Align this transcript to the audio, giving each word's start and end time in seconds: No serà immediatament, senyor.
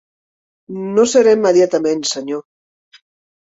No 0.95 1.05
serà 1.11 1.35
immediatament, 1.37 2.03
senyor. 2.15 2.45